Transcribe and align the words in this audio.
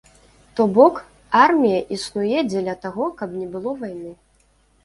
То 0.59 0.63
бок, 0.77 0.95
армія 1.43 1.81
існуе 1.97 2.39
дзеля 2.49 2.75
таго, 2.87 3.11
каб 3.21 3.37
не 3.43 3.47
было 3.53 3.75
вайны. 3.83 4.11